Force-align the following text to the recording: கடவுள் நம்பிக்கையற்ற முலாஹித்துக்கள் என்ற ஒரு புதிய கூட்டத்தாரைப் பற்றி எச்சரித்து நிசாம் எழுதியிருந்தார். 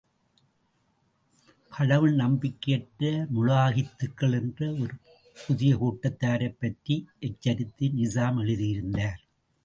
கடவுள் 1.69 2.15
நம்பிக்கையற்ற 2.15 3.27
முலாஹித்துக்கள் 3.35 4.31
என்ற 4.31 4.71
ஒரு 4.71 4.93
புதிய 5.47 5.77
கூட்டத்தாரைப் 5.77 6.55
பற்றி 6.59 7.07
எச்சரித்து 7.19 7.87
நிசாம் 7.87 8.39
எழுதியிருந்தார். 8.39 9.21